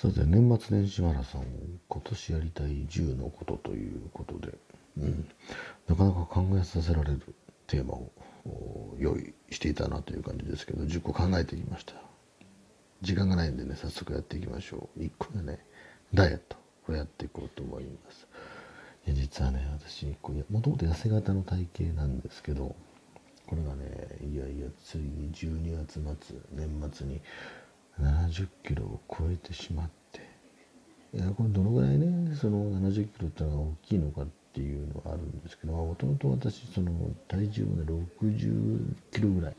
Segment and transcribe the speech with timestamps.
[0.00, 1.44] さて年末年始マラソン
[1.88, 4.54] 今年やりたい10のことということで、
[4.98, 5.28] うん、
[5.88, 7.20] なかなか考えさせられる
[7.66, 8.10] テーマを
[8.98, 11.94] 用意していたなという感じですけど10個考えてきました。
[13.02, 15.00] 時間がないんでね早速やっていきましょう。
[15.00, 15.58] 1個目ね
[16.14, 16.60] ダイエット。
[16.88, 18.26] をやっていこうと思います。
[19.06, 20.06] いや実はね私
[20.50, 22.74] もともと痩せ型の体型なんですけど
[23.46, 27.20] これがねいやいやついに12月末年末に
[27.98, 30.20] 70キロを超えてしまって。
[31.12, 36.92] いやこれどのぐらいねその70キロってのが大きいのかっていうのはあるんですけどもともと私その
[37.26, 37.84] 体重もね
[38.22, 39.56] 60キロぐらい。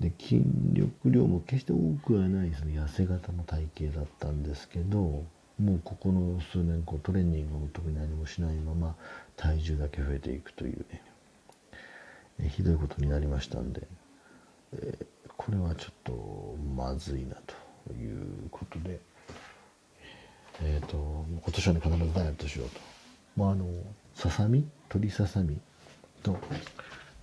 [0.00, 0.42] で筋
[0.72, 5.24] 力量も決して多くはないその痩せ型の体型だったんですけども
[5.60, 8.96] うここの数年こうトレーニングも特に何もしないまま
[9.36, 10.84] 体重だけ増えていくという
[12.40, 13.86] ねひどいことになりましたんで、
[14.74, 17.36] えこれはちょっとまずいな
[17.86, 19.00] ということで、
[20.62, 22.80] えっ、ー、と、今年はね、必ずダイエットしようと。
[23.36, 23.66] まあ、あの、
[24.14, 25.58] ささみ鶏ささみ
[26.22, 26.38] と、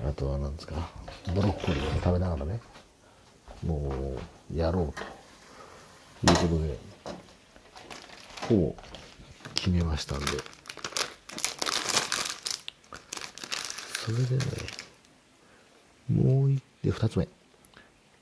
[0.06, 0.76] あとは何ですか、
[1.34, 2.60] ブロッコリーを食べながらね、
[3.66, 4.18] も
[4.54, 4.94] う、やろう
[6.26, 6.78] ということで、
[8.48, 8.76] ほぼ
[9.56, 10.26] 決めましたんで、
[14.06, 14.44] それでね、
[16.10, 17.28] もう一、で、二つ目。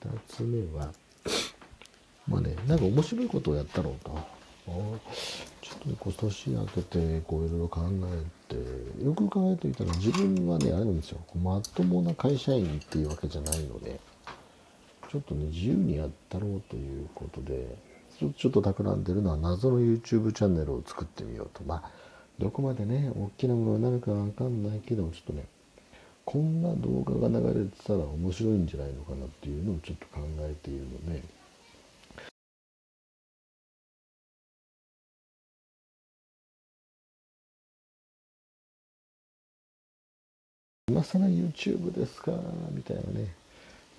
[0.08, 0.92] 2つ目は、
[2.28, 4.38] まあね、なんか面白いことをやったろうと。
[5.62, 7.82] ちょっとね、こう年明けて、こういろいろ考
[8.50, 11.20] えて、よく考えてみたら自分はね、あれなんですよ。
[11.42, 14.00] まともな会社員っていうわけじゃないので、
[15.10, 17.78] ちょっとね、自由にやったろうということで、
[18.36, 21.64] ちょっと企んでるのは謎の YouTube チャンネルを作ってみようと。
[21.64, 21.92] まあ、
[22.40, 25.46] どこまでね、大きなものになるかわかんないけども、ちょっとね、
[26.28, 31.24] こんな動画が流れてたら面白いんじゃないのかなっていうのをちょっと考えているので、
[40.90, 42.34] 今更 YouTube ですか
[42.72, 43.34] みたいなね、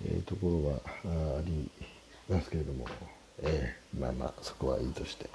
[0.05, 1.67] えー、ところはあり
[2.29, 2.85] ますけれども、
[3.41, 5.27] えー、まあまあそこはいいとして、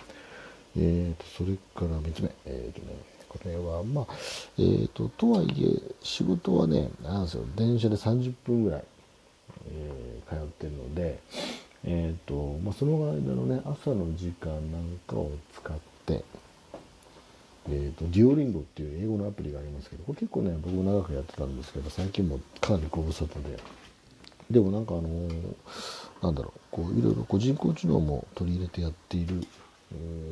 [0.76, 3.13] えーと、それから3つ目、えーとね、
[3.44, 4.06] れはまあ
[4.58, 8.84] えっ、ー、ととはいえ仕事はねなんですよ電車で30分ぐらい、
[9.68, 11.20] えー、通ってるので
[11.84, 16.24] えっ、ー、とまあその間のね朝の時間なんかを使って
[17.66, 23.58] えーと、デュオリンゴっていう英語のアプリがありますけどこれ結構ね僕も長くやってたんですけど最近もかなりご無沙汰で。
[24.50, 25.54] でもなんかあのー、
[26.22, 29.42] なんだろうこういろいろこう人工知能も取り入れてやっている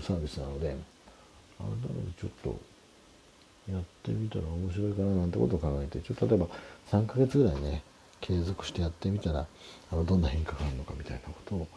[0.02, 0.76] サービスなので
[1.58, 2.60] 改めてちょっと
[3.70, 6.46] やってみたら面白いかななんてことを考えてちょっと例えば
[6.90, 7.82] 3ヶ月ぐらいね
[8.20, 9.46] 継続してやってみたら
[9.90, 11.68] あのどんな変化があるのかみたいなことを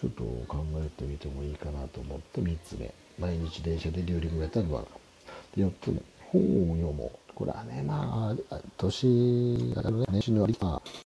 [0.00, 2.92] ちょっと考えてみてもいいかなと思って3つ目。
[3.18, 4.84] 毎日電車で料理をやったのは
[5.56, 6.00] で4つ目。
[6.32, 7.18] 本を読もう。
[7.34, 11.03] これはねまあ年がね年の割りまあ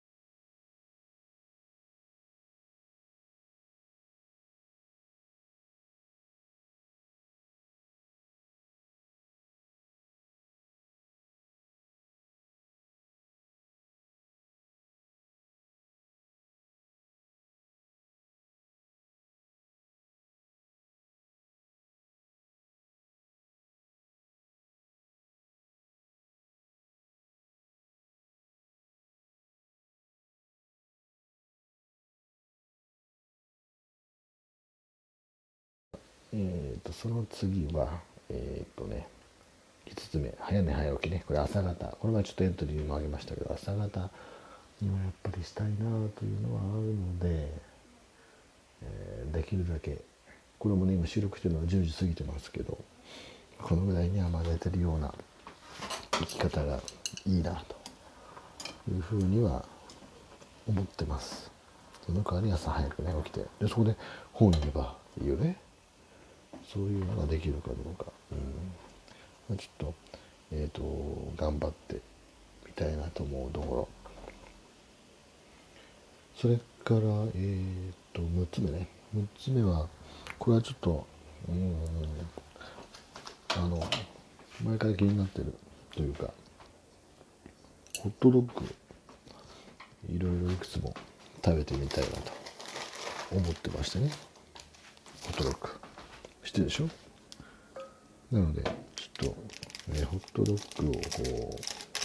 [36.33, 37.99] えーと、その次は
[38.29, 39.07] えっ、ー、とね
[39.87, 41.23] 5つ目早寝早起きね。
[41.27, 41.85] これ朝方。
[41.99, 44.09] この前ちょっとエントリーにもあげましたけど朝方にはやっ
[45.21, 47.53] ぱりしたいなというのはあるので、
[48.81, 49.97] えー、できるだけ。
[50.57, 52.77] これもね今収録してるのは10時過ぎてますけど
[53.61, 55.13] このぐらいにはまあ寝てるような
[56.13, 56.79] 生き方が
[57.25, 57.75] いいなと
[58.89, 59.65] いうふうには
[60.67, 61.51] 思ってます。
[62.05, 63.45] その代わり朝早くね起きて。
[63.59, 63.95] でそこで
[64.31, 65.57] 本読めばいいよね。
[66.73, 67.21] そういうの。
[67.21, 68.11] ができるかどうか、
[69.49, 69.93] うん、ちょっと,、
[70.51, 70.81] えーと、
[71.37, 72.01] 頑張って
[72.65, 73.87] みたいなと思うところ。
[76.35, 78.87] それから、えーと、と6つ目ね。
[79.15, 79.87] 6つ目は
[80.39, 81.05] これはちょっと、
[81.47, 81.75] うん、
[83.55, 83.79] あの
[84.63, 85.53] 前から気になってる
[85.91, 86.31] というか
[87.99, 88.65] ホットドッグ
[90.09, 90.93] いろいろいくつも
[91.45, 92.17] 食べてみたいなと
[93.31, 94.11] 思ってましてね
[96.53, 96.89] 知ってでしょ？
[98.31, 99.33] なのでちょっ
[99.87, 100.99] と、ね、ホットドッグをこ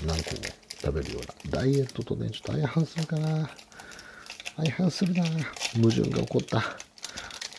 [0.02, 0.42] う何個も
[0.80, 3.50] 食べるようなダイエットとねちょっと相反するかな。
[4.56, 5.22] 相反するな。
[5.76, 6.62] 矛盾が起こった。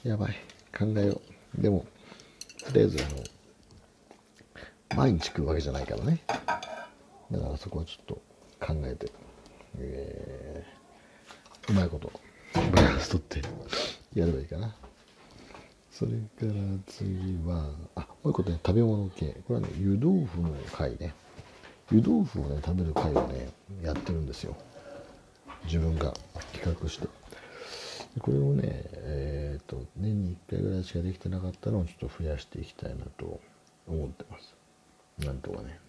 [0.04, 0.36] やばい。
[0.78, 1.22] 考えよ
[1.58, 1.62] う。
[1.62, 1.86] でも
[2.66, 6.24] とりあえずあの毎日食うわけじゃないからね。
[6.28, 8.22] だからそこはちょっと
[8.60, 9.12] 考えて、
[9.78, 12.12] えー、うまいこと
[12.74, 13.42] バランスとって
[14.16, 14.76] やればいいかな。
[16.00, 16.54] それから
[16.88, 19.36] 次はあもう一個ね食べ物系。
[19.46, 21.14] これはね湯豆腐の回ね。
[21.92, 23.50] 湯豆腐をね食べる回をね
[23.84, 24.56] やってるんですよ。
[25.66, 26.14] 自分が
[26.54, 27.08] 企画して。
[28.18, 28.62] これをね
[28.94, 33.42] えっ、ー、と年に1回ぐらいしかできてなかったのをちょっと増やしていきたいなと
[33.86, 34.56] 思ってます。
[35.26, 35.80] なんとかね、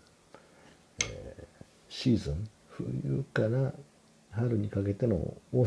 [1.04, 1.44] えー、
[1.88, 2.48] シーズン？
[2.70, 3.72] 冬から
[4.32, 5.66] 春にかけてのもう1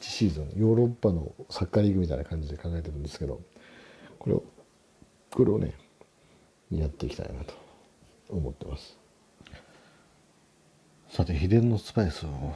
[0.00, 0.52] シーズン。
[0.56, 3.40] ヨーロッパのサッカーリーグみたいな感じで考えてるんですけど。
[4.26, 4.42] これを
[5.30, 5.72] これをね
[6.72, 7.54] やっていきたいなと
[8.28, 8.98] 思ってます。
[11.08, 12.52] さて秘伝のスパイスを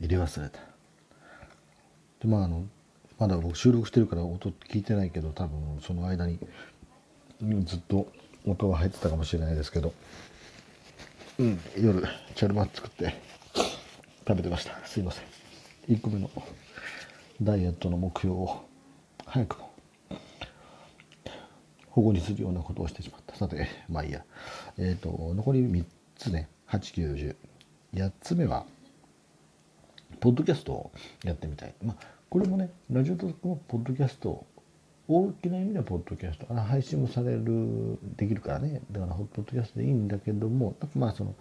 [0.00, 0.58] 入れ忘れた。
[2.20, 2.64] でまああの
[3.18, 6.40] まだ僕収録してるから音聞いてないけど多分その間に
[7.64, 8.08] ずっと
[8.44, 9.94] 音が入ってたかもしれないですけど
[11.38, 12.02] うん夜
[12.34, 13.14] チャルマ作って
[14.26, 14.84] 食べてました。
[14.84, 15.24] すいません。
[15.88, 16.28] 1個目の
[17.40, 18.64] ダイエットの目標を
[19.26, 19.71] 早くも
[21.92, 23.36] 保護にするようなことをしてしまった。
[23.36, 24.24] さてまあいいや。
[24.78, 25.84] えっ、ー、と残り3
[26.16, 26.48] つね。
[26.68, 26.78] 8、
[27.14, 27.36] 9、10。
[27.94, 28.64] 8つ目は
[30.20, 30.92] ポッドキャストを
[31.24, 31.74] やってみたい。
[31.84, 34.46] まあこれもねラジオトークもポッドキャスト
[35.06, 36.46] 大きな意味ではポッドキャスト。
[36.48, 38.80] あの配信もされるできるからね。
[38.90, 41.34] だからポッドキャストでいいんだけどもまあその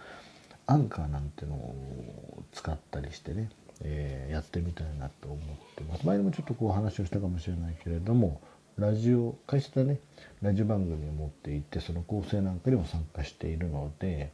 [0.68, 3.50] アンカーなんてのを使ったりしてね、
[3.84, 5.40] えー、やってみたいなと思っ
[5.76, 6.06] てます。
[6.06, 8.42] 前にもちょっとこう話をしたかもしれないけれども
[8.82, 10.00] ラジオ会社でね
[10.42, 14.32] ラジオ番組を持っていてその構成なんかにも参加しているので、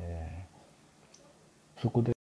[0.00, 2.17] えー、そこで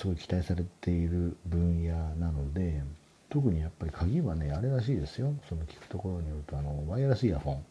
[0.00, 2.82] すごい期待されている分野なので
[3.28, 5.34] 特にやっぱり鍵はねあれらしいですよ。
[5.46, 7.64] その聞くところによるとあのワイヤレスイヤホン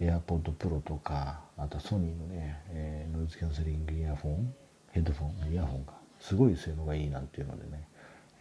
[0.00, 4.54] AirPod Pro とかあとソニーのね、えー、ノイズキャンセリングイヤホン
[4.92, 7.88] ヘッドフォンイヤホンがすごい性能がいいなんていうのでね、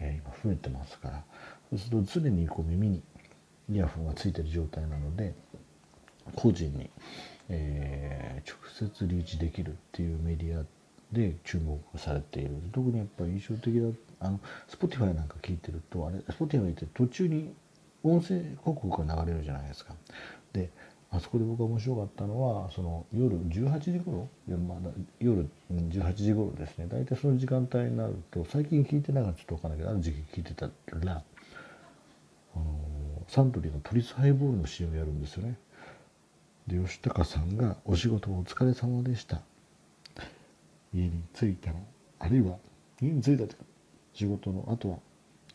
[0.02, 1.24] えー、今増えてますから。
[1.70, 3.02] そうすると常にこう耳に
[3.72, 5.36] イヤホンがついてる状態なので
[6.36, 6.90] 個人に、
[7.48, 10.79] えー、直接リーチできるっていうメディアって
[11.12, 12.52] で注目されている。
[12.72, 17.54] 特にやっぱり印象的だあの Spotify なんか聞いてるとあれ Spotify って途中に
[18.04, 19.96] 音声広告が流れるじゃないですか。
[20.54, 20.70] で
[21.12, 26.86] あそこで僕が面白かったのはその夜18時頃まだ夜18時頃ですね。
[26.88, 30.70] 大体その時間帯になると最近聞いてなかったちょっと分かんないけどある時期聞いてた
[31.00, 31.24] ら
[32.56, 35.58] あのサントリーのトリスハイボールの CM やるんですよね。
[36.68, 39.42] で吉高さんが「お仕事お疲れ様でした」
[40.94, 41.78] 家に着いたら
[42.20, 42.58] あるいは
[43.02, 43.64] 家に着いたとか
[44.14, 44.98] 仕事のあとは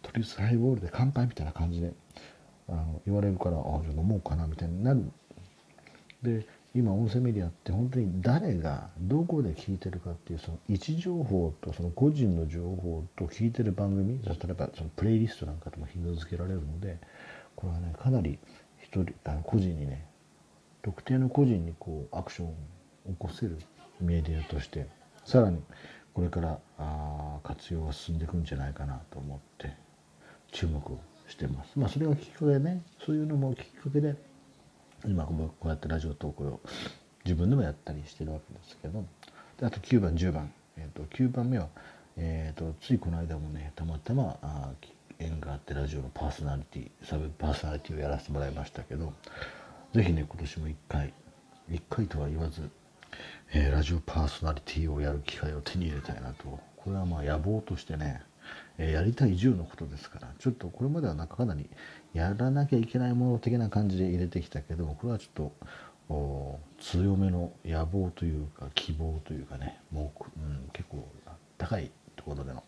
[0.02, 1.92] とりあえずハイボールで乾杯みたいな感じで
[2.68, 5.10] あの言われるからあじゃあ飲もうかなみたいになる。
[6.22, 16.98] で今音声メディアって本当に誰がどこで聞いてるかっていうその位置情報とその個人の情報と聞いてる番組例えばそのプレイリストなんかとも紐付けられるので
[17.54, 18.40] これはねかなり
[18.82, 20.04] 一人あの個人にね
[20.82, 22.54] 特定の個人にこうアクションを
[23.10, 23.58] 起こせる
[24.00, 24.88] メディアとして
[25.24, 25.62] さらに
[26.12, 29.74] これからあ活用が進んでいくんじゃないかなと思って
[30.52, 30.80] 注目
[31.28, 31.78] してます。
[31.78, 34.14] まあそれがきっかけでねそういうのもきっかけで
[35.06, 36.60] 今こうやってラジオトークを
[37.24, 39.04] 自分でもやったりしてるわけですけど
[39.58, 41.68] であと9番10番、えーと、9番目は、
[42.16, 44.70] えーと、ついこの間もねたまたまあ
[45.18, 49.12] 縁があってラジオのパーソナリティサブパーソナリティをやらせてもらいましたけど
[49.94, 51.12] 是非ね今年も1回
[51.70, 52.68] 1回とは言わず
[53.52, 58.22] えー、ラジオパーソナリティをやる機会を手に入れたいなとこれはまあ野望としてね、
[58.78, 61.68] えー、やりたい10のことですからちょっとこれまではなかかなり
[62.12, 65.50] やらなきゃいけないもの的な感じで入れてきたけどこれはちょっ
[66.08, 71.08] と強めの野望というか希望というかねもう、うん、結構
[71.56, 72.62] 高いところでの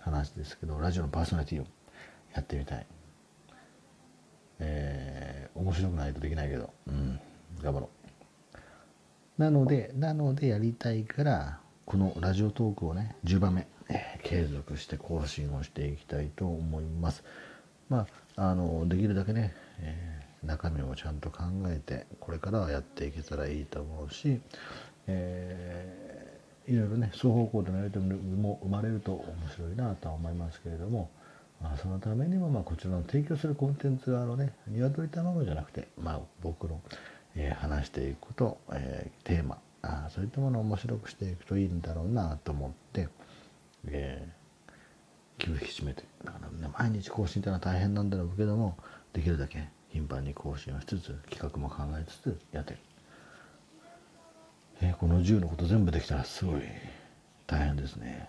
[0.00, 1.66] 話ですけどラジオのパーソナリティを
[2.34, 2.86] やってみたい。
[4.60, 7.18] えー、面白くないとできないけど、うん、
[7.62, 7.99] 頑張ろう。
[9.40, 13.66] なのでなのでやりたいからこのラジオトークをね10番目、
[14.22, 17.24] 継続して更新をしていきたいと思います。
[17.88, 18.06] ま
[18.36, 24.42] ああのできるだけね、えー、中身をちゃんと考えてこれからはやっていけたらいいと思うし、
[25.06, 31.08] えー、いろいろね双方向でのやり取りも生まれると面白いなとは思いますけれども
[31.62, 36.80] まあ、そのためにもまあこちらの提供するコンテンツはあのね鶏卵じゃなくて、まあ、僕の、
[37.36, 39.58] え、話していくこと、え、テーマ。
[39.82, 43.08] あそういったものを面白くしていくといいんだろうなと思って、
[43.86, 46.04] えー、気を引き締めて。
[46.22, 48.76] だから、ね、毎日更新っていうのは大変なんだろうけども
[49.14, 52.78] できるだけ頻繁に更新をしつつ企画も考えつつやってる、
[54.82, 56.62] え、この10のこと全部できたらすごい
[57.46, 58.28] 大変ですね。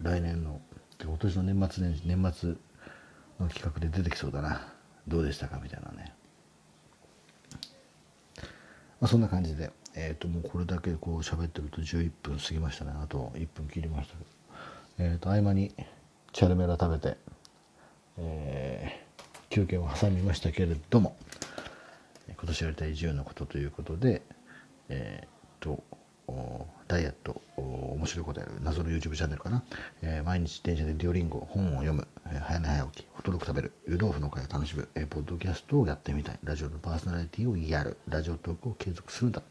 [0.00, 0.60] 来年の
[1.02, 2.54] 今年の年末年始年末
[3.40, 4.72] の企画で出てきそうだな。
[5.08, 5.58] どうでしたか？
[5.60, 6.14] みたいなね、
[9.04, 12.92] まあ、そんな感じでえっ、ー、ともうこれだけこう喋ってると11分過ぎましたね。
[13.02, 14.14] あと1分切りました。
[14.16, 14.30] けど
[14.98, 15.74] えっ、ー、と合間に
[16.32, 17.18] チャルメラ食べて、
[18.16, 21.18] えー、休憩を挟みましたけれども
[22.28, 24.22] 今年やりたい自由なことということで
[24.88, 25.28] えっ、
[25.60, 25.84] と
[26.88, 29.64] ダイエット面白いことやる謎の YouTube チャンネルかな、
[30.02, 36.38] えー、毎日電車でデュオリンゴ本を読む、えー、早寝早起きホットドッグ食べる湯豆腐の会を楽しむ、えー、ポッドキャストをやってみたい。
[36.44, 39.42] ラジオのパーソナリティをやるラジオトークを継続するんだ。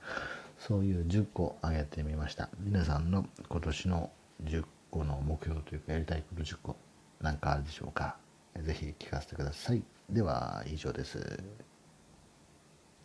[0.60, 2.50] そういう10個挙げてみました。
[2.60, 4.12] 皆さんの今年の
[4.44, 6.76] 10個の目標というかやりたいこと10個
[7.22, 8.18] 何かあるでしょうか。
[8.62, 9.84] ぜひ聞かせてください。
[10.10, 11.44] では以上です。